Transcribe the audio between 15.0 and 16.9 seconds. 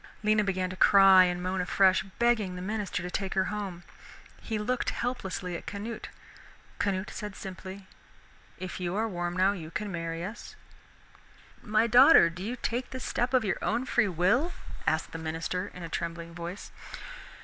the minister in a trembling voice.